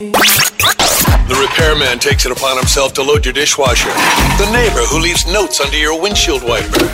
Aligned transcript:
The 0.00 1.34
repairman 1.34 1.98
takes 1.98 2.24
it 2.24 2.30
upon 2.30 2.56
himself 2.56 2.92
to 2.94 3.02
load 3.02 3.24
your 3.24 3.34
dishwasher. 3.34 3.88
The 4.38 4.48
neighbor 4.52 4.86
who 4.86 5.00
leaves 5.00 5.26
notes 5.26 5.60
under 5.60 5.76
your 5.76 6.00
windshield 6.00 6.44
wiper. 6.44 6.86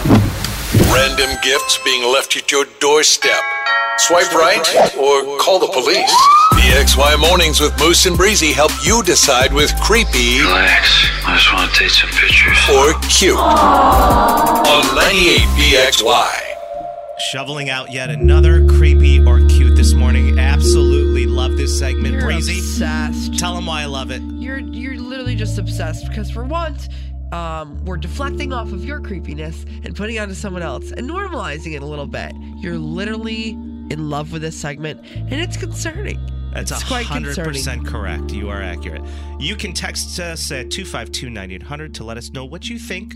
Random 0.88 1.28
gifts 1.42 1.78
being 1.84 2.02
left 2.11 2.34
at 2.38 2.50
your 2.50 2.64
doorstep. 2.80 3.42
Swipe 3.98 4.33
right 4.33 4.66
or 4.96 5.38
call 5.38 5.58
the 5.58 5.69
police. 5.69 6.11
PXY 6.55 7.20
Mornings 7.20 7.61
with 7.61 7.78
Moose 7.78 8.06
and 8.06 8.16
Breezy 8.16 8.52
help 8.52 8.72
you 8.83 9.02
decide 9.02 9.52
with 9.52 9.70
creepy 9.83 10.41
Relax. 10.41 11.05
I 11.27 11.36
just 11.36 11.52
want 11.52 11.72
to 11.74 11.78
take 11.78 11.91
some 11.91 12.08
pictures. 12.08 12.56
or 12.72 12.94
cute. 13.11 13.36
On 13.36 14.94
98 14.96 15.41
PXY. 15.61 16.53
Shoveling 17.30 17.70
out 17.70 17.91
yet 17.92 18.11
another 18.11 18.67
creepy 18.67 19.25
or 19.25 19.41
cute 19.48 19.77
this 19.77 19.94
morning. 19.94 20.39
Absolutely 20.39 21.27
love 21.27 21.56
this 21.56 21.77
segment, 21.78 22.14
You're 22.14 22.22
Breezy. 22.22 22.58
obsessed. 22.58 23.39
Tell 23.39 23.55
them 23.55 23.67
why 23.67 23.83
I 23.83 23.86
love 23.86 24.11
it. 24.11 24.20
You're 24.22 24.58
you're 24.58 24.97
literally 24.97 25.34
just 25.34 25.58
obsessed 25.58 26.06
because 26.08 26.30
for 26.30 26.45
once, 26.45 26.89
um, 27.33 27.83
we're 27.84 27.97
deflecting 27.97 28.52
off 28.52 28.72
of 28.72 28.84
your 28.84 29.00
creepiness 29.00 29.64
and 29.84 29.97
putting 29.97 30.17
it 30.17 30.19
onto 30.19 30.34
someone 30.34 30.62
else 30.62 30.91
and 30.92 31.08
normalizing 31.08 31.75
it 31.75 31.83
a 31.83 31.86
little 31.86 32.06
bit. 32.06 32.33
You're 32.58 32.78
literally 32.78 33.50
in 33.91 34.11
love 34.11 34.30
with 34.33 34.42
this 34.42 34.61
segment, 34.61 35.00
and 35.05 35.34
it's 35.34 35.56
concerning. 35.56 36.20
That's 36.52 36.72
it's 36.72 36.84
quite 36.84 37.06
hundred 37.06 37.36
concerning. 37.36 37.52
percent 37.52 37.86
correct. 37.86 38.33
You 38.33 38.50
are 38.50 38.61
accurate. 38.61 39.02
You 39.39 39.56
can 39.56 39.72
text 39.72 40.20
us 40.20 40.52
at 40.52 40.67
252-9800 40.67 41.95
to 41.95 42.05
let 42.05 42.17
us 42.19 42.30
know 42.33 42.45
what 42.45 42.69
you 42.69 42.78
think, 42.78 43.14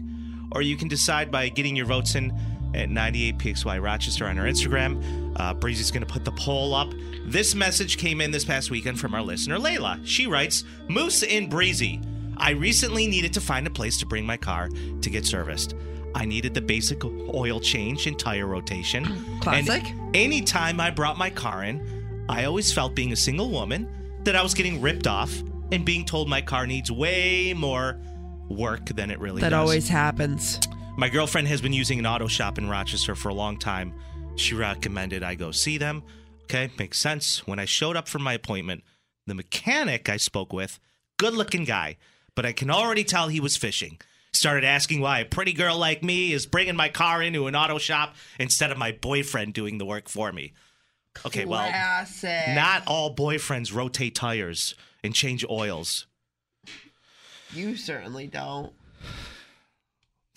or 0.53 0.63
you 0.63 0.77
can 0.77 0.89
decide 0.89 1.31
by 1.31 1.49
getting 1.51 1.77
your 1.77 1.87
votes 1.87 2.15
in 2.15 2.33
at 2.75 2.89
98pxy 2.89 3.81
Rochester 3.83 4.27
on 4.27 4.39
our 4.39 4.47
Instagram. 4.47 5.33
Uh, 5.37 5.55
Breezy's 5.55 5.91
going 5.91 6.05
to 6.05 6.13
put 6.13 6.25
the 6.25 6.33
poll 6.33 6.75
up. 6.75 6.93
This 7.25 7.55
message 7.55 7.99
came 7.99 8.21
in 8.21 8.31
this 8.31 8.45
past 8.45 8.71
weekend 8.71 8.99
from 8.99 9.15
our 9.15 9.23
listener 9.23 9.59
Layla. 9.59 10.01
She 10.05 10.27
writes, 10.27 10.65
"Moose 10.89 11.23
and 11.23 11.49
Breezy, 11.49 12.01
I 12.37 12.51
recently 12.51 13.07
needed 13.07 13.33
to 13.35 13.41
find 13.41 13.67
a 13.67 13.71
place 13.71 13.99
to 13.99 14.07
bring 14.07 14.25
my 14.25 14.37
car 14.37 14.69
to 14.69 15.11
get 15.11 15.27
serviced." 15.27 15.75
I 16.15 16.25
needed 16.25 16.55
the 16.55 16.63
basic 16.63 17.05
oil 17.05 17.61
change 17.61 18.07
and 18.07 18.19
tire 18.19 18.47
rotation. 18.47 19.05
Classic. 19.41 19.87
And 19.87 20.17
anytime 20.17 20.81
I 20.81 20.91
brought 20.91 21.19
my 21.19 21.31
car 21.31 21.65
in, 21.65 22.25
I 22.29 22.45
always 22.45 22.73
felt 22.73 22.95
being 22.95 23.13
a 23.13 23.17
single 23.17 23.51
woman 23.51 23.89
that 24.25 24.35
I 24.35 24.43
was 24.43 24.55
getting 24.55 24.81
ripped 24.81 25.07
off 25.07 25.43
and 25.71 25.85
being 25.85 26.05
told 26.05 26.29
my 26.29 26.41
car 26.41 26.67
needs 26.67 26.91
way 26.91 27.53
more 27.55 28.01
work 28.49 28.87
than 28.87 29.11
it 29.11 29.21
really 29.21 29.41
That 29.41 29.51
does. 29.51 29.53
That 29.53 29.61
always 29.61 29.89
happens. 29.89 30.59
My 30.99 31.09
girlfriend 31.09 31.47
has 31.47 31.61
been 31.61 31.73
using 31.73 32.01
an 32.01 32.07
auto 32.07 32.27
shop 32.27 32.59
in 32.59 32.69
Rochester 32.69 33.15
for 33.15 33.29
a 33.29 33.35
long 33.35 33.57
time. 33.57 33.95
She 34.35 34.57
recommended 34.57 35.23
I 35.23 35.37
go 35.37 35.53
see 35.53 35.79
them. 35.79 36.03
Okay, 36.43 36.73
makes 36.77 36.99
sense. 36.99 37.47
When 37.47 37.61
I 37.61 37.67
showed 37.67 37.95
up 37.97 38.09
for 38.09 38.19
my 38.19 38.33
appointment, 38.33 38.83
the 39.25 39.35
mechanic 39.35 40.09
I 40.09 40.17
spoke 40.17 40.53
with, 40.53 40.81
good 41.17 41.35
looking 41.35 41.63
guy, 41.63 41.99
but 42.35 42.45
I 42.45 42.51
can 42.53 42.69
already 42.69 43.05
tell 43.05 43.29
he 43.29 43.39
was 43.39 43.57
fishing. 43.57 44.01
Started 44.33 44.65
asking 44.65 45.01
why 45.01 45.21
a 45.21 45.25
pretty 45.25 45.53
girl 45.53 45.79
like 45.79 46.03
me 46.03 46.33
is 46.33 46.47
bringing 46.47 46.75
my 46.75 46.89
car 46.89 47.23
into 47.23 47.47
an 47.47 47.55
auto 47.55 47.79
shop 47.79 48.17
instead 48.41 48.73
of 48.73 48.77
my 48.77 48.91
boyfriend 48.91 49.55
doing 49.55 49.79
the 49.79 49.87
work 49.87 50.09
for 50.09 50.33
me. 50.33 50.53
Okay, 51.25 51.45
well, 51.45 51.61
Classic. 51.61 52.57
not 52.57 52.83
all 52.89 53.15
boyfriends 53.15 53.73
rotate 53.73 54.17
tires 54.17 54.75
and 55.05 55.15
change 55.15 55.45
oils. 55.49 56.09
You 57.53 57.77
certainly 57.77 58.27
don't. 58.27 58.73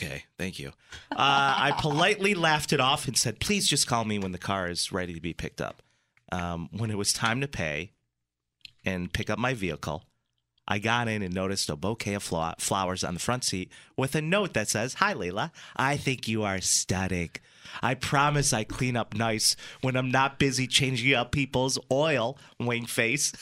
Okay, 0.01 0.23
thank 0.37 0.57
you. 0.57 0.69
Uh, 1.11 1.55
I 1.57 1.73
politely 1.77 2.33
laughed 2.33 2.73
it 2.73 2.79
off 2.79 3.07
and 3.07 3.15
said, 3.15 3.39
please 3.39 3.67
just 3.67 3.85
call 3.85 4.03
me 4.03 4.17
when 4.17 4.31
the 4.31 4.39
car 4.39 4.67
is 4.67 4.91
ready 4.91 5.13
to 5.13 5.21
be 5.21 5.33
picked 5.33 5.61
up. 5.61 5.83
Um, 6.31 6.69
when 6.71 6.89
it 6.89 6.97
was 6.97 7.13
time 7.13 7.41
to 7.41 7.47
pay 7.47 7.91
and 8.83 9.13
pick 9.13 9.29
up 9.29 9.37
my 9.37 9.53
vehicle, 9.53 10.05
I 10.67 10.79
got 10.79 11.07
in 11.07 11.21
and 11.21 11.35
noticed 11.35 11.69
a 11.69 11.75
bouquet 11.75 12.15
of 12.15 12.23
flowers 12.23 13.03
on 13.03 13.13
the 13.13 13.19
front 13.19 13.43
seat 13.43 13.71
with 13.97 14.15
a 14.15 14.21
note 14.21 14.53
that 14.53 14.69
says, 14.69 14.95
Hi, 14.95 15.13
Layla. 15.13 15.51
I 15.75 15.97
think 15.97 16.27
you 16.27 16.43
are 16.43 16.61
stunning. 16.61 17.31
I 17.83 17.93
promise 17.93 18.53
I 18.53 18.63
clean 18.63 18.95
up 18.95 19.13
nice 19.13 19.55
when 19.81 19.95
I'm 19.95 20.09
not 20.09 20.39
busy 20.39 20.67
changing 20.67 21.13
up 21.13 21.31
people's 21.31 21.77
oil, 21.91 22.37
wing 22.59 22.85
face. 22.85 23.33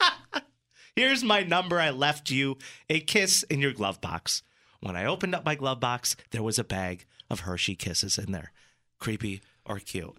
Here's 0.96 1.22
my 1.22 1.42
number 1.42 1.78
I 1.78 1.90
left 1.90 2.30
you 2.30 2.58
a 2.88 3.00
kiss 3.00 3.42
in 3.44 3.60
your 3.60 3.72
glove 3.72 4.00
box. 4.00 4.42
When 4.84 4.96
I 4.96 5.06
opened 5.06 5.34
up 5.34 5.46
my 5.46 5.54
glove 5.54 5.80
box, 5.80 6.14
there 6.30 6.42
was 6.42 6.58
a 6.58 6.64
bag 6.64 7.06
of 7.30 7.40
Hershey 7.40 7.74
kisses 7.74 8.18
in 8.18 8.32
there. 8.32 8.52
Creepy 8.98 9.40
or 9.64 9.78
cute. 9.78 10.14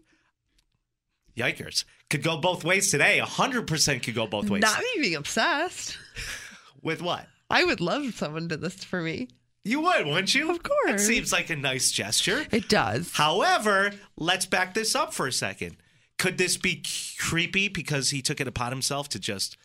Yikers. 1.38 1.84
Could 2.10 2.24
go 2.24 2.38
both 2.38 2.64
ways 2.64 2.90
today. 2.90 3.22
100% 3.22 4.02
could 4.02 4.16
go 4.16 4.26
both 4.26 4.50
ways. 4.50 4.64
Not 4.64 4.80
me 4.80 5.02
being 5.02 5.16
obsessed. 5.16 6.00
With 6.82 7.00
what? 7.04 7.28
I 7.48 7.64
would 7.64 7.80
love 7.80 8.06
if 8.06 8.18
someone 8.18 8.48
did 8.48 8.62
this 8.62 8.84
for 8.84 9.02
me. 9.02 9.28
You 9.64 9.82
would, 9.82 10.08
wouldn't 10.08 10.34
you? 10.34 10.50
Of 10.50 10.64
course. 10.64 11.04
It 11.04 11.06
seems 11.06 11.32
like 11.32 11.52
a 11.52 11.56
nice 11.56 11.92
gesture. 11.92 12.48
It 12.50 12.68
does. 12.68 13.12
However, 13.14 13.92
let's 14.18 14.48
back 14.48 14.74
this 14.74 14.96
up 14.96 15.14
for 15.14 15.28
a 15.28 15.32
second. 15.32 15.78
Could 16.18 16.40
this 16.40 16.58
be 16.58 16.82
creepy 17.20 17.68
because 17.68 18.10
he 18.10 18.24
took 18.24 18.42
it 18.42 18.48
upon 18.48 18.72
himself 18.72 19.10
to 19.10 19.20
just 19.20 19.58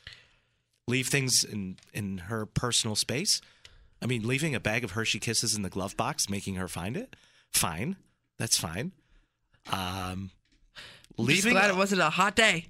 leave 0.87 1.09
things 1.09 1.43
in 1.43 1.78
in 1.94 2.19
her 2.19 2.44
personal 2.44 2.97
space? 2.97 3.41
I 4.03 4.06
mean, 4.06 4.27
leaving 4.27 4.55
a 4.55 4.61
bag 4.61 4.84
of 4.84 4.93
Hershey 4.93 5.19
Kisses 5.21 5.55
in 5.55 5.62
the 5.62 5.69
glove 5.71 5.97
box, 5.97 6.28
making 6.31 6.55
her 6.55 6.69
find 6.69 6.97
it, 6.97 7.16
fine, 7.53 7.97
that's 8.38 8.56
fine. 8.56 8.93
Um, 9.71 10.31
Just 11.16 11.28
leaving 11.28 11.53
glad 11.53 11.71
it 11.71 11.77
wasn't 11.77 12.00
a 12.00 12.10
hot 12.10 12.34
day. 12.34 12.66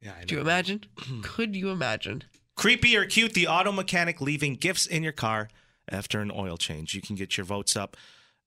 Yeah, 0.00 0.12
I 0.20 0.24
Do 0.24 0.34
you 0.34 0.40
imagine? 0.40 0.84
Could 1.22 1.56
you 1.56 1.70
imagine? 1.70 2.24
creepy 2.54 2.96
or 2.96 3.06
cute? 3.06 3.32
The 3.34 3.46
auto 3.46 3.72
mechanic 3.72 4.20
leaving 4.20 4.54
gifts 4.56 4.86
in 4.86 5.02
your 5.02 5.12
car 5.12 5.48
after 5.88 6.20
an 6.20 6.30
oil 6.34 6.56
change. 6.56 6.94
You 6.94 7.00
can 7.00 7.16
get 7.16 7.36
your 7.36 7.44
votes 7.44 7.76
up. 7.76 7.96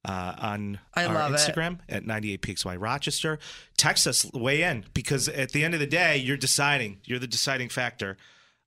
Uh, 0.08 0.36
on 0.38 0.80
I 0.94 1.06
our 1.06 1.14
love 1.16 1.34
it. 1.34 1.38
Instagram 1.38 1.80
at 1.90 2.04
98PXY 2.06 2.80
Rochester. 2.80 3.40
Text 3.76 4.06
us, 4.06 4.32
weigh 4.34 4.62
in, 4.62 4.86
because 4.94 5.28
at 5.28 5.52
the 5.52 5.64
end 5.64 5.74
of 5.74 5.80
the 5.80 5.88
day, 5.88 6.16
you're 6.18 6.38
deciding. 6.38 7.00
You're 7.06 7.18
the 7.18 7.26
deciding 7.26 7.70
factor 7.70 8.16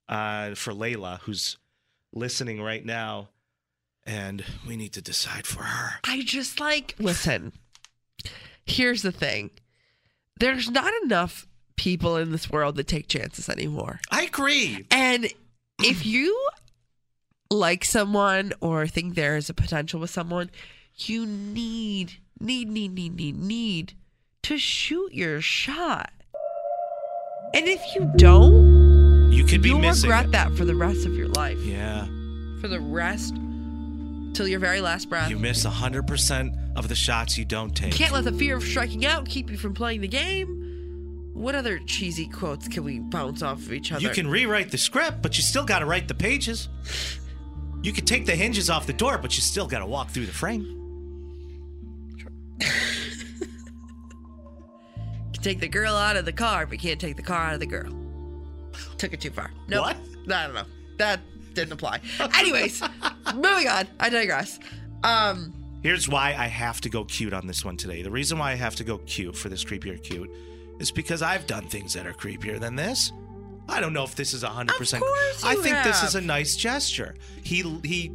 uh, 0.08 0.56
for 0.56 0.72
Layla, 0.72 1.20
who's 1.20 1.56
listening 2.12 2.62
right 2.62 2.84
now. 2.84 3.28
And 4.06 4.42
we 4.66 4.76
need 4.76 4.94
to 4.94 5.02
decide 5.02 5.46
for 5.46 5.64
her. 5.64 6.00
I 6.04 6.22
just 6.22 6.60
like 6.60 6.94
listen. 6.98 7.52
Here's 8.64 9.02
the 9.02 9.12
thing. 9.12 9.50
There's 10.40 10.70
not 10.70 10.92
enough 11.02 11.46
people 11.76 12.16
in 12.16 12.32
this 12.32 12.50
world 12.50 12.76
that 12.76 12.86
take 12.86 13.08
chances 13.08 13.48
anymore. 13.48 14.00
I 14.10 14.22
agree. 14.22 14.86
And 14.90 15.28
if 15.82 16.06
you 16.06 16.48
like 17.50 17.84
someone 17.84 18.52
or 18.60 18.86
think 18.86 19.14
there 19.14 19.36
is 19.36 19.50
a 19.50 19.54
potential 19.54 20.00
with 20.00 20.10
someone, 20.10 20.50
you 20.96 21.26
need 21.26 22.14
need 22.40 22.68
need 22.68 22.94
need 22.94 23.16
need 23.16 23.38
need 23.38 23.94
to 24.42 24.58
shoot 24.58 25.12
your 25.12 25.40
shot. 25.40 26.12
And 27.54 27.66
if 27.66 27.80
you 27.94 28.10
don't, 28.16 28.77
You 29.38 29.44
could 29.44 29.62
be 29.62 29.68
missing. 29.68 29.82
you'll 29.82 29.90
missing. 29.90 30.10
regret 30.10 30.24
it. 30.26 30.32
that 30.32 30.52
for 30.56 30.64
the 30.64 30.74
rest 30.74 31.06
of 31.06 31.14
your 31.14 31.28
life. 31.28 31.60
Yeah. 31.60 32.06
For 32.60 32.66
the 32.66 32.80
rest 32.80 33.36
till 34.34 34.48
your 34.48 34.58
very 34.58 34.80
last 34.80 35.08
breath. 35.08 35.30
You 35.30 35.38
miss 35.38 35.64
100% 35.64 36.76
of 36.76 36.88
the 36.88 36.96
shots 36.96 37.38
you 37.38 37.44
don't 37.44 37.70
take. 37.70 37.92
You 37.92 37.98
can't 37.98 38.12
let 38.12 38.24
the 38.24 38.32
fear 38.32 38.56
of 38.56 38.64
striking 38.64 39.06
out 39.06 39.26
keep 39.26 39.48
you 39.48 39.56
from 39.56 39.74
playing 39.74 40.00
the 40.00 40.08
game. 40.08 41.30
what 41.34 41.54
other 41.54 41.78
cheesy 41.86 42.26
quotes 42.26 42.66
can 42.66 42.82
we 42.82 42.98
bounce 42.98 43.40
off 43.40 43.58
of 43.58 43.72
each 43.72 43.92
other? 43.92 44.00
You 44.02 44.08
can 44.08 44.26
rewrite 44.26 44.72
the 44.72 44.78
script, 44.78 45.22
but 45.22 45.36
you 45.36 45.44
still 45.44 45.64
got 45.64 45.78
to 45.78 45.86
write 45.86 46.08
the 46.08 46.14
pages. 46.14 46.68
You 47.82 47.92
can 47.92 48.06
take 48.06 48.26
the 48.26 48.34
hinges 48.34 48.68
off 48.68 48.88
the 48.88 48.92
door, 48.92 49.18
but 49.18 49.36
you 49.36 49.42
still 49.42 49.68
got 49.68 49.78
to 49.78 49.86
walk 49.86 50.10
through 50.10 50.26
the 50.26 50.32
frame. 50.32 50.74
Can 55.32 55.42
take 55.42 55.60
the 55.60 55.68
girl 55.68 55.94
out 55.94 56.16
of 56.16 56.24
the 56.24 56.32
car, 56.32 56.66
but 56.66 56.80
can't 56.80 57.00
take 57.00 57.14
the 57.14 57.22
car 57.22 57.38
out 57.38 57.54
of 57.54 57.60
the 57.60 57.66
girl. 57.66 57.97
Took 58.98 59.12
it 59.14 59.20
too 59.20 59.30
far. 59.30 59.50
No, 59.68 59.82
What? 59.82 59.96
I 60.30 60.46
don't 60.46 60.54
know. 60.54 60.64
That 60.98 61.20
didn't 61.54 61.72
apply. 61.72 62.00
Anyways, 62.38 62.82
moving 63.34 63.68
on. 63.68 63.86
I 63.98 64.10
digress. 64.10 64.58
Um, 65.04 65.54
Here's 65.82 66.08
why 66.08 66.34
I 66.36 66.46
have 66.48 66.80
to 66.82 66.88
go 66.88 67.04
cute 67.04 67.32
on 67.32 67.46
this 67.46 67.64
one 67.64 67.76
today. 67.76 68.02
The 68.02 68.10
reason 68.10 68.38
why 68.38 68.50
I 68.52 68.56
have 68.56 68.74
to 68.76 68.84
go 68.84 68.98
cute 68.98 69.36
for 69.36 69.48
this 69.48 69.64
creepier 69.64 70.02
cute 70.02 70.28
is 70.80 70.90
because 70.90 71.22
I've 71.22 71.46
done 71.46 71.66
things 71.68 71.94
that 71.94 72.06
are 72.06 72.12
creepier 72.12 72.58
than 72.58 72.74
this. 72.74 73.12
I 73.68 73.80
don't 73.80 73.92
know 73.92 74.02
if 74.02 74.14
this 74.16 74.34
is 74.34 74.42
100%. 74.42 74.68
Of 74.70 75.00
course 75.00 75.44
I 75.44 75.54
think 75.56 75.76
this 75.84 76.02
is 76.02 76.14
a 76.16 76.20
nice 76.20 76.56
gesture. 76.56 77.14
He 77.44 77.62
he 77.84 78.10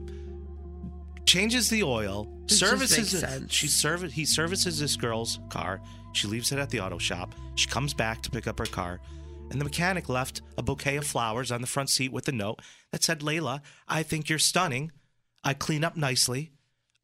changes 1.25 1.69
the 1.69 1.83
oil, 1.83 2.27
just 2.47 2.59
services 2.59 3.13
makes 3.13 3.31
sense. 3.33 3.53
she 3.53 3.67
serv- 3.67 4.11
he 4.11 4.25
services 4.25 4.79
this 4.79 4.95
girl's 4.95 5.39
car. 5.49 5.79
She 6.13 6.27
leaves 6.27 6.51
it 6.51 6.59
at 6.59 6.69
the 6.69 6.79
auto 6.79 6.97
shop. 6.97 7.33
She 7.55 7.67
comes 7.69 7.93
back 7.93 8.21
to 8.23 8.29
pick 8.29 8.47
up 8.47 8.59
her 8.59 8.65
car. 8.65 8.99
And 9.51 9.59
the 9.59 9.65
mechanic 9.65 10.09
left 10.09 10.41
a 10.57 10.63
bouquet 10.63 10.95
of 10.95 11.05
flowers 11.05 11.51
on 11.51 11.61
the 11.61 11.67
front 11.67 11.89
seat 11.89 12.11
with 12.11 12.27
a 12.27 12.31
note 12.31 12.59
that 12.91 13.03
said, 13.03 13.19
Layla, 13.19 13.61
I 13.87 14.01
think 14.03 14.29
you're 14.29 14.39
stunning. 14.39 14.91
I 15.43 15.53
clean 15.53 15.83
up 15.83 15.95
nicely. 15.95 16.51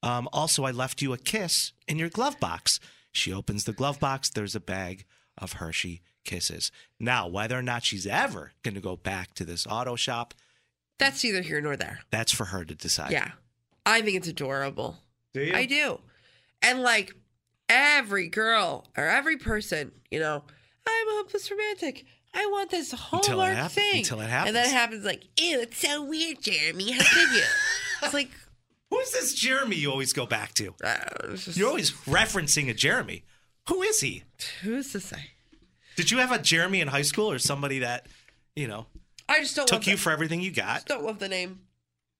Um, 0.01 0.27
also, 0.33 0.63
I 0.63 0.71
left 0.71 1.01
you 1.01 1.13
a 1.13 1.17
kiss 1.17 1.73
in 1.87 1.99
your 1.99 2.09
glove 2.09 2.39
box. 2.39 2.79
She 3.11 3.33
opens 3.33 3.65
the 3.65 3.73
glove 3.73 3.99
box. 3.99 4.29
There's 4.29 4.55
a 4.55 4.59
bag 4.59 5.05
of 5.37 5.53
Hershey 5.53 6.01
kisses. 6.23 6.71
Now, 6.99 7.27
whether 7.27 7.57
or 7.57 7.61
not 7.61 7.83
she's 7.83 8.07
ever 8.07 8.53
going 8.63 8.75
to 8.75 8.81
go 8.81 8.95
back 8.95 9.33
to 9.35 9.45
this 9.45 9.67
auto 9.67 9.95
shop, 9.95 10.33
that's 10.97 11.23
neither 11.23 11.41
here 11.41 11.61
nor 11.61 11.77
there. 11.77 11.99
that's 12.11 12.31
for 12.31 12.45
her 12.45 12.65
to 12.65 12.75
decide. 12.75 13.11
Yeah. 13.11 13.31
I 13.85 14.01
think 14.01 14.17
it's 14.17 14.27
adorable. 14.27 14.97
Do 15.33 15.41
you? 15.41 15.53
I 15.53 15.65
do. 15.65 15.99
And 16.61 16.81
like 16.81 17.15
every 17.67 18.27
girl 18.27 18.87
or 18.97 19.05
every 19.05 19.37
person, 19.37 19.91
you 20.11 20.19
know, 20.19 20.43
I'm 20.87 21.07
a 21.07 21.11
hopeless 21.11 21.49
romantic. 21.49 22.05
I 22.33 22.45
want 22.47 22.69
this 22.69 22.91
hallmark 22.91 23.55
hap- 23.55 23.71
thing. 23.71 23.99
until 23.99 24.21
it 24.21 24.29
happens. 24.29 24.49
And 24.49 24.55
then 24.55 24.65
it 24.65 24.71
happens. 24.71 25.05
like, 25.05 25.23
ew, 25.39 25.61
it's 25.61 25.77
so 25.77 26.03
weird, 26.03 26.41
Jeremy. 26.41 26.91
How 26.91 26.99
could 26.99 27.35
you? 27.35 27.43
it's 28.03 28.13
like, 28.13 28.29
Who's 28.89 29.11
this 29.11 29.33
Jeremy 29.35 29.75
you 29.75 29.91
always 29.91 30.13
go 30.13 30.25
back 30.25 30.53
to? 30.55 30.73
uh, 30.83 30.97
just, 31.35 31.57
You're 31.57 31.67
always 31.67 31.91
referencing 31.91 32.69
a 32.69 32.73
Jeremy. 32.73 33.23
Who 33.67 33.83
is 33.83 34.01
he? 34.01 34.23
who's 34.61 34.91
to 34.93 34.99
say? 34.99 35.31
Did 35.95 36.09
you 36.11 36.17
have 36.17 36.31
a 36.31 36.39
Jeremy 36.39 36.81
in 36.81 36.87
high 36.87 37.03
school 37.03 37.29
or 37.29 37.37
somebody 37.39 37.79
that, 37.79 38.07
you 38.55 38.67
know, 38.67 38.87
I 39.27 39.41
just 39.41 39.55
don't 39.55 39.67
took 39.67 39.85
you 39.85 39.95
the, 39.95 40.01
for 40.01 40.11
everything 40.11 40.41
you 40.41 40.51
got? 40.51 40.85
don't 40.85 41.03
love 41.03 41.19
the 41.19 41.27
name. 41.27 41.59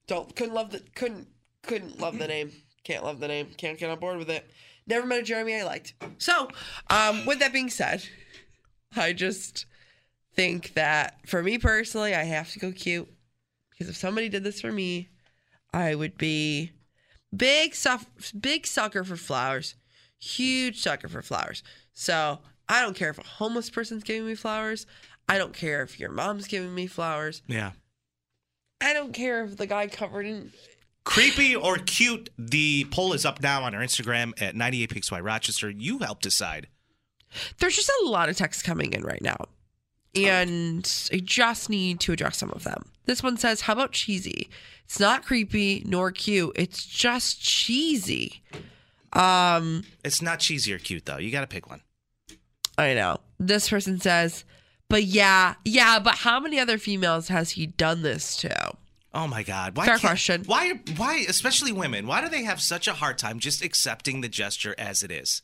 Don't 0.07 0.35
couldn't 0.35 0.53
love 0.53 0.71
the 0.71 0.81
couldn't 0.95 1.27
couldn't 1.63 1.99
love 1.99 2.19
the 2.19 2.27
name. 2.27 2.51
Can't 2.83 3.03
love 3.03 3.19
the 3.19 3.27
name. 3.27 3.47
Can't 3.57 3.77
get 3.79 3.89
on 3.89 3.99
board 3.99 4.17
with 4.17 4.29
it. 4.29 4.49
Never 4.85 5.05
met 5.07 5.19
a 5.19 5.23
Jeremy 5.23 5.55
I 5.55 5.63
liked. 5.63 5.93
So, 6.17 6.49
um, 6.89 7.25
with 7.25 7.39
that 7.39 7.53
being 7.53 7.69
said, 7.69 8.03
I 8.95 9.13
just 9.13 9.65
think 10.35 10.73
that 10.73 11.19
for 11.27 11.43
me 11.43 11.57
personally, 11.57 12.15
I 12.15 12.23
have 12.23 12.51
to 12.53 12.59
go 12.59 12.71
cute 12.71 13.09
because 13.71 13.89
if 13.89 13.97
somebody 13.97 14.29
did 14.29 14.43
this 14.43 14.61
for 14.61 14.71
me, 14.71 15.09
I 15.73 15.95
would 15.95 16.17
be 16.17 16.71
big 17.35 17.75
suff- 17.75 18.33
big 18.39 18.65
sucker 18.67 19.03
for 19.03 19.15
flowers, 19.15 19.75
huge 20.19 20.79
sucker 20.81 21.07
for 21.07 21.21
flowers. 21.21 21.63
So 21.93 22.39
I 22.67 22.81
don't 22.81 22.95
care 22.95 23.09
if 23.09 23.17
a 23.17 23.23
homeless 23.23 23.69
person's 23.69 24.03
giving 24.03 24.27
me 24.27 24.35
flowers. 24.35 24.85
I 25.27 25.37
don't 25.37 25.53
care 25.53 25.83
if 25.83 25.99
your 25.99 26.11
mom's 26.11 26.47
giving 26.47 26.73
me 26.73 26.87
flowers. 26.87 27.41
Yeah. 27.47 27.71
I 28.81 28.93
don't 28.93 29.13
care 29.13 29.43
if 29.43 29.57
the 29.57 29.67
guy 29.67 29.87
covered 29.87 30.25
in. 30.25 30.51
Creepy 31.03 31.55
or 31.55 31.77
cute, 31.77 32.29
the 32.37 32.85
poll 32.91 33.13
is 33.13 33.25
up 33.25 33.41
now 33.41 33.63
on 33.63 33.73
our 33.73 33.81
Instagram 33.81 34.39
at 34.41 34.55
98PXY 34.55 35.23
Rochester. 35.23 35.69
You 35.69 35.99
help 35.99 36.21
decide. 36.21 36.67
There's 37.59 37.75
just 37.75 37.91
a 38.03 38.07
lot 38.07 38.29
of 38.29 38.37
texts 38.37 38.63
coming 38.63 38.93
in 38.93 39.03
right 39.03 39.21
now. 39.21 39.37
And 40.15 41.09
I 41.13 41.17
just 41.17 41.69
need 41.69 41.99
to 42.01 42.11
address 42.11 42.37
some 42.37 42.51
of 42.51 42.63
them. 42.63 42.85
This 43.05 43.21
one 43.21 43.37
says, 43.37 43.61
How 43.61 43.73
about 43.73 43.91
cheesy? 43.91 44.49
It's 44.85 44.99
not 44.99 45.23
creepy 45.23 45.83
nor 45.85 46.11
cute. 46.11 46.51
It's 46.55 46.85
just 46.85 47.41
cheesy. 47.41 48.41
Um, 49.13 49.83
It's 50.03 50.21
not 50.21 50.39
cheesy 50.39 50.73
or 50.73 50.79
cute, 50.79 51.05
though. 51.05 51.17
You 51.17 51.31
got 51.31 51.41
to 51.41 51.47
pick 51.47 51.69
one. 51.69 51.81
I 52.77 52.93
know. 52.93 53.17
This 53.39 53.69
person 53.69 53.99
says, 53.99 54.45
But 54.87 55.03
yeah, 55.03 55.55
yeah, 55.63 55.99
but 55.99 56.15
how 56.15 56.39
many 56.39 56.59
other 56.59 56.77
females 56.77 57.27
has 57.27 57.51
he 57.51 57.67
done 57.67 58.01
this 58.01 58.35
to? 58.37 58.73
Oh 59.11 59.27
my 59.27 59.41
God! 59.41 59.75
Why 59.75 59.87
Fair 59.87 59.97
question. 59.97 60.43
Why? 60.45 60.81
Why? 60.95 61.25
Especially 61.27 61.71
women. 61.71 62.05
Why 62.05 62.21
do 62.21 62.29
they 62.29 62.43
have 62.43 62.61
such 62.61 62.87
a 62.87 62.93
hard 62.93 63.17
time 63.17 63.39
just 63.39 63.63
accepting 63.63 64.21
the 64.21 64.29
gesture 64.29 64.75
as 64.77 65.01
it 65.01 65.09
is? 65.11 65.41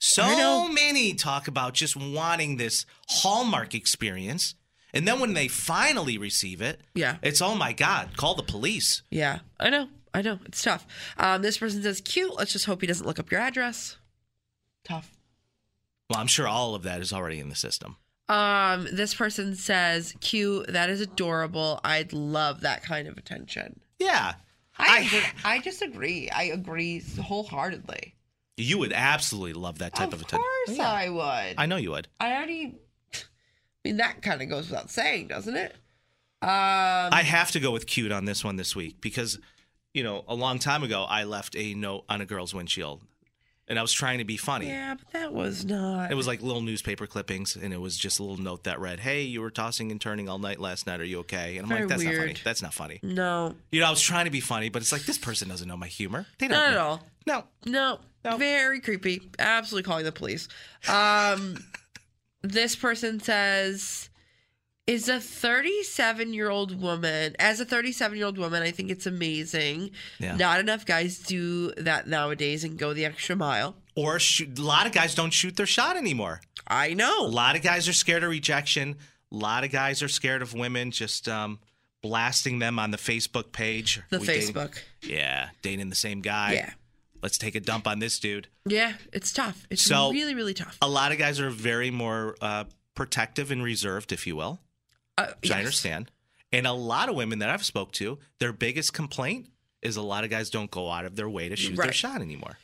So 0.00 0.68
many 0.68 1.14
talk 1.14 1.48
about 1.48 1.74
just 1.74 1.96
wanting 1.96 2.56
this 2.56 2.86
hallmark 3.08 3.74
experience, 3.74 4.54
and 4.94 5.06
then 5.08 5.18
when 5.20 5.34
they 5.34 5.48
finally 5.48 6.18
receive 6.18 6.60
it, 6.62 6.80
Yeah. 6.94 7.16
it's 7.22 7.42
oh 7.42 7.54
my 7.54 7.72
God! 7.72 8.16
Call 8.16 8.34
the 8.34 8.42
police. 8.42 9.02
Yeah, 9.10 9.40
I 9.58 9.70
know. 9.70 9.88
I 10.14 10.22
know. 10.22 10.38
It's 10.46 10.62
tough. 10.62 10.86
Um, 11.18 11.42
this 11.42 11.58
person 11.58 11.82
says, 11.82 12.00
Cute. 12.00 12.34
Let's 12.36 12.52
just 12.52 12.64
hope 12.64 12.80
he 12.80 12.86
doesn't 12.86 13.06
look 13.06 13.18
up 13.18 13.30
your 13.30 13.40
address. 13.40 13.96
Tough. 14.84 15.10
Well, 16.08 16.18
I'm 16.18 16.26
sure 16.26 16.48
all 16.48 16.74
of 16.74 16.82
that 16.84 17.00
is 17.02 17.12
already 17.12 17.38
in 17.40 17.50
the 17.50 17.54
system. 17.54 17.96
Um, 18.28 18.86
this 18.92 19.14
person 19.14 19.54
says, 19.56 20.14
"Cute, 20.20 20.68
that 20.72 20.88
is 20.90 21.00
adorable. 21.00 21.80
I'd 21.84 22.12
love 22.12 22.60
that 22.62 22.82
kind 22.82 23.08
of 23.08 23.18
attention." 23.18 23.80
Yeah, 23.98 24.34
I 24.78 24.98
I- 24.98 25.00
agree. 25.00 25.22
I 25.44 25.58
disagree. 25.58 26.30
I 26.30 26.44
agree 26.44 27.00
wholeheartedly. 27.20 28.14
You 28.58 28.78
would 28.78 28.92
absolutely 28.92 29.52
love 29.54 29.78
that 29.78 29.94
type 29.94 30.08
of, 30.08 30.14
of 30.14 30.22
attention. 30.22 30.44
Of 30.68 30.76
course, 30.76 30.80
I 30.80 31.08
would. 31.08 31.54
I 31.58 31.66
know 31.66 31.76
you 31.76 31.90
would. 31.90 32.08
I 32.20 32.32
already. 32.34 32.74
I 33.14 33.18
mean, 33.84 33.96
that 33.98 34.22
kind 34.22 34.42
of 34.42 34.48
goes 34.48 34.68
without 34.70 34.90
saying, 34.90 35.28
doesn't 35.28 35.56
it? 35.56 35.72
Um, 36.40 36.48
I 37.12 37.22
have 37.24 37.50
to 37.52 37.60
go 37.60 37.72
with 37.72 37.86
cute 37.86 38.12
on 38.12 38.24
this 38.24 38.44
one 38.44 38.56
this 38.56 38.76
week 38.76 39.00
because, 39.00 39.40
you 39.92 40.04
know, 40.04 40.24
a 40.28 40.34
long 40.34 40.60
time 40.60 40.84
ago 40.84 41.04
I 41.08 41.24
left 41.24 41.56
a 41.56 41.74
note 41.74 42.04
on 42.08 42.20
a 42.20 42.26
girl's 42.26 42.54
windshield, 42.54 43.02
and 43.68 43.78
I 43.78 43.82
was 43.82 43.92
trying 43.92 44.18
to 44.18 44.24
be 44.24 44.36
funny. 44.36 44.66
yeah, 44.68 44.94
but 44.94 45.12
that 45.12 45.32
was 45.32 45.64
not. 45.64 46.10
It 46.10 46.14
was 46.14 46.26
like 46.26 46.42
little 46.42 46.62
newspaper 46.62 47.06
clippings, 47.06 47.54
and 47.56 47.72
it 47.72 47.80
was 47.80 47.96
just 47.96 48.18
a 48.18 48.22
little 48.22 48.42
note 48.42 48.64
that 48.64 48.80
read, 48.80 49.00
"Hey, 49.00 49.22
you 49.22 49.40
were 49.40 49.50
tossing 49.50 49.90
and 49.92 50.00
turning 50.00 50.28
all 50.28 50.38
night 50.38 50.58
last 50.60 50.86
night. 50.86 51.00
Are 51.00 51.04
you 51.04 51.18
okay?" 51.20 51.58
And 51.58 51.64
I'm 51.64 51.68
Very 51.68 51.80
like, 51.82 51.88
"That's 51.90 52.02
not 52.04 52.14
funny. 52.14 52.34
That's 52.44 52.62
not 52.62 52.74
funny." 52.74 53.00
no, 53.02 53.54
You 53.70 53.80
know, 53.80 53.86
I 53.86 53.90
was 53.90 54.00
trying 54.00 54.24
to 54.24 54.30
be 54.30 54.40
funny, 54.40 54.68
but 54.68 54.82
it's 54.82 54.92
like 54.92 55.02
this 55.02 55.18
person 55.18 55.48
doesn't 55.48 55.68
know 55.68 55.76
my 55.76 55.86
humor. 55.88 56.26
They 56.38 56.48
don't. 56.48 56.56
not 56.58 56.70
at 56.72 56.76
all. 56.78 57.06
No. 57.26 57.44
No, 57.66 58.00
No. 58.24 58.36
very 58.38 58.80
creepy. 58.80 59.30
Absolutely 59.38 59.86
calling 59.86 60.04
the 60.06 60.12
police. 60.12 60.48
Um, 60.88 61.56
this 62.42 62.74
person 62.74 63.20
says, 63.20 64.08
"Is 64.88 65.08
a 65.08 65.20
37 65.20 66.32
year 66.32 66.48
old 66.50 66.80
woman 66.80 67.36
as 67.38 67.60
a 67.60 67.64
37 67.64 68.16
year 68.16 68.26
old 68.26 68.38
woman? 68.38 68.62
I 68.62 68.70
think 68.70 68.90
it's 68.90 69.06
amazing. 69.06 69.90
Yeah. 70.18 70.34
Not 70.36 70.60
enough 70.60 70.84
guys 70.86 71.18
do 71.18 71.70
that 71.76 72.06
nowadays 72.08 72.64
and 72.64 72.78
go 72.78 72.94
the 72.94 73.04
extra 73.04 73.36
mile. 73.36 73.76
Or 73.94 74.18
shoot, 74.18 74.58
a 74.58 74.62
lot 74.62 74.86
of 74.86 74.92
guys 74.92 75.14
don't 75.14 75.32
shoot 75.32 75.56
their 75.56 75.66
shot 75.66 75.96
anymore. 75.96 76.40
I 76.66 76.94
know. 76.94 77.26
A 77.26 77.28
lot 77.28 77.54
of 77.56 77.62
guys 77.62 77.88
are 77.88 77.92
scared 77.92 78.22
of 78.24 78.30
rejection. 78.30 78.96
A 79.32 79.36
lot 79.36 79.62
of 79.64 79.70
guys 79.70 80.02
are 80.02 80.08
scared 80.08 80.40
of 80.42 80.54
women 80.54 80.90
just 80.90 81.28
um, 81.28 81.58
blasting 82.02 82.58
them 82.60 82.78
on 82.78 82.90
the 82.90 82.96
Facebook 82.96 83.52
page. 83.52 84.00
The 84.10 84.20
We 84.20 84.26
dating- 84.26 84.54
Facebook. 84.54 84.78
yeah, 85.02 85.50
dating 85.62 85.90
the 85.90 85.96
same 85.96 86.20
guy. 86.22 86.52
Yeah, 86.54 86.70
Let's 87.22 87.36
take 87.36 87.56
a 87.56 87.60
dump 87.60 87.86
on 87.88 87.98
this 87.98 88.18
dude. 88.20 88.46
yeah. 88.64 88.94
It's 89.12 89.32
tough. 89.32 89.66
It's 89.70 89.82
So- 89.82 90.12
really, 90.12 90.34
really 90.34 90.54
tough. 90.54 90.78
A 90.80 90.88
lot 90.88 91.10
of 91.12 91.18
guys 91.18 91.40
are 91.40 91.50
very 91.50 91.90
more 91.90 92.36
uh, 92.40 92.64
protective 92.94 93.50
and 93.50 93.62
reserved, 93.62 94.12
if 94.12 94.26
you 94.26 94.34
will. 94.36 94.60
Uh, 95.18 95.32
which 95.42 95.50
I 95.50 95.58
understand. 95.58 96.10
And 96.52 96.66
a 96.66 96.72
lot 96.72 97.08
of 97.08 97.14
women 97.14 97.40
that 97.40 97.50
I've 97.50 97.64
spoke 97.64 97.92
to, 97.92 98.18
their 98.38 98.52
biggest 98.52 98.92
complaint 98.94 99.48
is 99.82 99.96
a 99.96 100.02
lot 100.02 100.24
of 100.24 100.30
guys 100.30 100.50
don't 100.50 100.70
go 100.70 100.90
out 100.90 101.04
of 101.04 101.16
their 101.16 101.28
way 101.28 101.48
to 101.48 101.56
shoot 101.56 101.76
their 101.76 101.92
shot 101.92 102.20
anymore. 102.22 102.58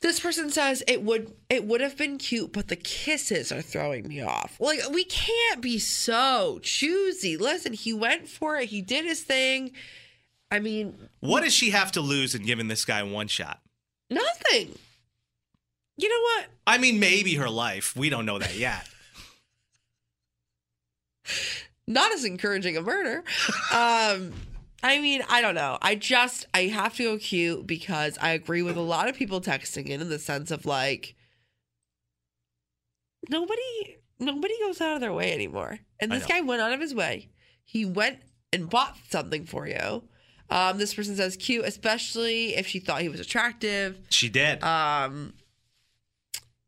This 0.00 0.20
person 0.20 0.50
says 0.50 0.82
it 0.86 1.02
would 1.02 1.32
it 1.48 1.64
would 1.64 1.80
have 1.80 1.96
been 1.96 2.18
cute, 2.18 2.52
but 2.52 2.68
the 2.68 2.76
kisses 2.76 3.50
are 3.50 3.62
throwing 3.62 4.06
me 4.06 4.20
off. 4.20 4.56
Like 4.60 4.80
we 4.90 5.04
can't 5.04 5.62
be 5.62 5.78
so 5.78 6.58
choosy. 6.62 7.38
Listen, 7.38 7.72
he 7.72 7.94
went 7.94 8.28
for 8.28 8.56
it. 8.58 8.68
He 8.68 8.82
did 8.82 9.06
his 9.06 9.22
thing. 9.22 9.70
I 10.50 10.58
mean, 10.60 11.08
What 11.20 11.42
does 11.42 11.54
she 11.54 11.70
have 11.70 11.90
to 11.92 12.00
lose 12.02 12.34
in 12.34 12.42
giving 12.42 12.68
this 12.68 12.84
guy 12.84 13.02
one 13.02 13.28
shot? 13.28 13.60
nothing. 14.10 14.76
You 15.96 16.08
know 16.08 16.20
what? 16.20 16.46
I 16.66 16.76
mean, 16.78 17.00
maybe 17.00 17.36
her 17.36 17.48
life. 17.48 17.96
We 17.96 18.10
don't 18.10 18.26
know 18.26 18.38
that 18.38 18.56
yet. 18.56 18.86
Not 21.86 22.12
as 22.12 22.24
encouraging 22.24 22.76
a 22.76 22.82
murder. 22.82 23.24
um, 23.72 24.32
I 24.82 25.00
mean, 25.00 25.22
I 25.28 25.40
don't 25.40 25.54
know. 25.54 25.78
I 25.80 25.94
just 25.94 26.46
I 26.52 26.62
have 26.64 26.94
to 26.96 27.02
go 27.04 27.18
cute 27.18 27.66
because 27.66 28.18
I 28.20 28.30
agree 28.30 28.62
with 28.62 28.76
a 28.76 28.82
lot 28.82 29.08
of 29.08 29.16
people 29.16 29.40
texting 29.40 29.86
in 29.86 30.00
in 30.00 30.08
the 30.08 30.18
sense 30.18 30.50
of 30.50 30.66
like 30.66 31.14
nobody 33.30 33.96
nobody 34.18 34.54
goes 34.60 34.80
out 34.80 34.94
of 34.94 35.00
their 35.00 35.12
way 35.12 35.32
anymore. 35.32 35.78
And 36.00 36.12
this 36.12 36.26
guy 36.26 36.40
went 36.40 36.60
out 36.60 36.72
of 36.72 36.80
his 36.80 36.94
way. 36.94 37.30
He 37.64 37.84
went 37.84 38.18
and 38.52 38.68
bought 38.68 38.96
something 39.08 39.46
for 39.46 39.66
you. 39.66 40.04
Um, 40.50 40.76
this 40.78 40.94
person 40.94 41.16
says 41.16 41.36
cute, 41.36 41.64
especially 41.64 42.54
if 42.54 42.66
she 42.66 42.78
thought 42.78 43.00
he 43.00 43.08
was 43.08 43.20
attractive. 43.20 43.98
She 44.10 44.28
did. 44.28 44.62
Um, 44.62 45.32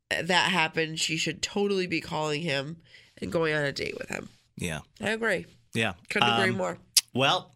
that 0.09 0.51
happened. 0.51 0.99
She 0.99 1.17
should 1.17 1.43
totally 1.43 1.87
be 1.87 2.01
calling 2.01 2.41
him 2.41 2.79
and 3.19 3.31
going 3.31 3.55
on 3.55 3.65
a 3.65 3.73
date 3.73 3.99
with 3.99 4.09
him. 4.09 4.31
Yeah. 4.57 4.81
I 5.01 5.11
agree. 5.11 5.47
Yeah. 5.75 5.95
Couldn't 6.11 6.29
agree 6.29 6.51
Um, 6.51 6.57
more. 6.57 6.79
Well, 7.15 7.53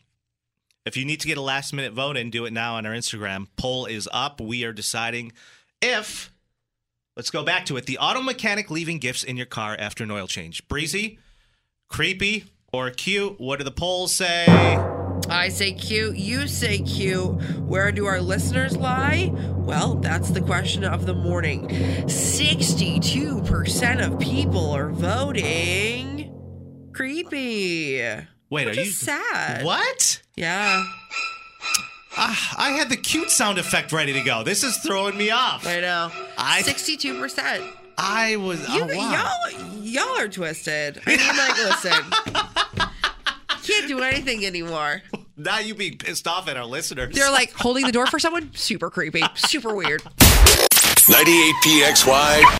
if 0.87 0.97
you 0.97 1.05
need 1.05 1.21
to 1.21 1.27
get 1.27 1.37
a 1.39 1.43
last 1.43 1.73
minute 1.73 1.93
vote 1.93 2.17
in, 2.17 2.31
do 2.31 2.45
it 2.47 2.53
now 2.53 2.75
on 2.77 2.87
our 2.87 2.93
Instagram. 2.93 3.47
Poll 3.57 3.87
is 3.87 4.09
up. 4.13 4.41
We 4.41 4.65
are 4.65 4.73
deciding 4.73 5.33
if, 5.83 6.33
let's 7.17 7.31
go 7.31 7.43
back 7.45 7.67
to 7.67 7.77
it, 7.77 7.87
the 7.87 7.99
auto 7.99 8.23
mechanic 8.23 8.71
leaving 8.71 8.99
gifts 8.99 9.23
in 9.25 9.37
your 9.37 9.47
car 9.47 9.77
after 9.79 10.05
an 10.05 10.11
oil 10.11 10.27
change. 10.27 10.67
Breezy, 10.69 11.19
creepy, 11.89 12.45
or 12.73 12.91
cute? 12.91 13.41
What 13.41 13.59
do 13.59 13.65
the 13.65 13.71
polls 13.71 14.15
say? 14.15 14.47
I 15.29 15.49
say 15.51 15.73
cute, 15.73 16.17
you 16.17 16.49
say 16.49 16.79
cute. 16.79 17.27
Where 17.61 17.93
do 17.93 18.07
our 18.07 18.21
listeners 18.21 18.77
lie? 18.77 19.31
Well, 19.35 19.97
that's 19.97 20.31
the 20.31 20.41
question 20.41 20.83
of 20.85 21.05
the 21.07 21.15
morning. 21.15 21.69
62% 22.09 24.05
of 24.07 24.19
people 24.19 24.71
are 24.71 24.89
voting 24.91 26.00
creepy. 27.01 27.99
Wait, 28.51 28.67
Which 28.67 28.79
are 28.79 28.83
you 28.83 28.91
sad. 28.91 29.65
What? 29.65 30.21
Yeah, 30.37 30.83
Ah, 32.17 32.55
I 32.59 32.71
had 32.71 32.89
the 32.89 32.97
cute 32.97 33.31
sound 33.31 33.57
effect 33.59 33.93
ready 33.93 34.13
to 34.13 34.21
go. 34.23 34.43
This 34.43 34.65
is 34.65 34.77
throwing 34.79 35.17
me 35.17 35.31
off. 35.31 35.65
I 35.67 35.81
know. 35.81 36.11
I- 36.37 36.63
62%. 36.63 37.63
I 37.97 38.37
was. 38.37 38.61
You, 38.69 38.83
oh, 38.83 38.97
wow. 38.97 39.33
Y'all, 39.53 39.83
y'all 39.83 40.19
are 40.19 40.29
twisted. 40.29 41.01
I 41.07 41.11
mean, 41.17 41.37
like, 41.37 41.57
listen. 41.59 42.87
Can't 43.63 43.87
do 43.89 44.01
anything 44.01 44.45
anymore. 44.47 45.03
Now 45.37 45.59
you 45.59 45.75
being 45.75 45.99
pissed 45.99 46.27
off 46.27 46.49
at 46.49 46.57
our 46.57 46.65
listeners. 46.65 47.15
They're 47.15 47.31
like 47.31 47.53
holding 47.53 47.85
the 47.87 47.93
door 47.93 48.07
for 48.07 48.19
someone. 48.25 48.51
Super 48.55 48.91
creepy. 48.91 49.23
Super 49.35 49.75
weird. 49.75 50.03
98PXY. 51.07 52.60